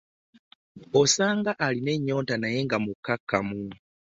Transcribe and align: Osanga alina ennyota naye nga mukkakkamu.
Osanga 0.99 1.51
alina 1.65 1.91
ennyota 1.97 2.35
naye 2.37 2.59
nga 2.65 2.77
mukkakkamu. 2.85 3.59